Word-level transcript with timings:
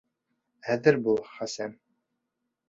—Әҙер 0.75 0.97
бул, 1.09 1.21
Хәсән. 1.35 1.77